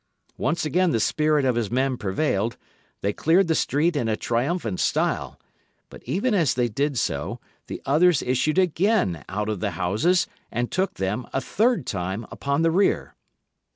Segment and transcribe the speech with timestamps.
[0.39, 2.57] Once again the spirit of his men prevailed;
[3.01, 5.39] they cleared the street in a triumphant style,
[5.91, 10.71] but even as they did so the others issued again out of the houses, and
[10.71, 13.13] took them, a third time, upon the rear.